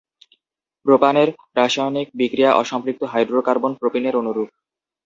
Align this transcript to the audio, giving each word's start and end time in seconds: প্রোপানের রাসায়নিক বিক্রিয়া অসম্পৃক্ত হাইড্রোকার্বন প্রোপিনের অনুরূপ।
প্রোপানের 0.85 1.27
রাসায়নিক 1.55 2.07
বিক্রিয়া 2.15 2.51
অসম্পৃক্ত 2.53 3.01
হাইড্রোকার্বন 3.03 3.71
প্রোপিনের 3.75 4.15
অনুরূপ। 4.15 4.49